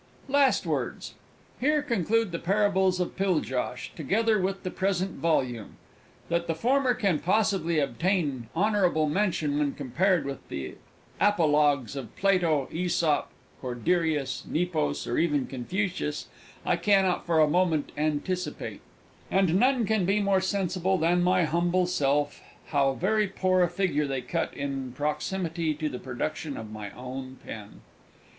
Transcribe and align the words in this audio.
LAST 0.27 0.65
WORDS 0.65 1.13
Here 1.59 1.83
conclude 1.83 2.31
the 2.31 2.39
Parables 2.39 2.99
of 2.99 3.15
Piljosh, 3.15 3.91
together 3.95 4.41
with 4.41 4.63
the 4.63 4.71
present 4.71 5.19
volume. 5.19 5.77
That 6.27 6.47
the 6.47 6.55
former 6.55 6.95
can 6.95 7.19
possibly 7.19 7.77
obtain 7.77 8.47
honble 8.55 9.07
mention 9.07 9.59
when 9.59 9.73
compared 9.75 10.25
with 10.25 10.39
the 10.49 10.73
apologues 11.19 11.95
of 11.95 12.15
Plato, 12.15 12.67
Æsop, 12.71 13.25
Corderius 13.61 14.43
Nepos, 14.47 15.05
or 15.05 15.19
even 15.19 15.45
Confucius, 15.45 16.25
I 16.65 16.77
cannot 16.77 17.27
for 17.27 17.39
a 17.39 17.47
moment 17.47 17.91
anticipate, 17.95 18.81
and 19.29 19.59
none 19.59 19.85
can 19.85 20.05
be 20.05 20.19
more 20.19 20.41
sensible 20.41 20.97
than 20.97 21.21
my 21.21 21.43
humble 21.43 21.85
self 21.85 22.41
how 22.69 22.93
very 22.93 23.27
poor 23.27 23.61
a 23.61 23.69
figure 23.69 24.07
they 24.07 24.21
cut 24.21 24.51
in 24.55 24.93
proximity 24.93 25.75
to 25.75 25.89
the 25.89 25.99
production 25.99 26.57
of 26.57 26.71
my 26.71 26.89
own 26.93 27.37
pen! 27.45 27.81